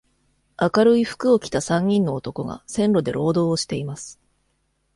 [0.59, 4.19] 明るい服を着た三人の男が線路で労働をしています。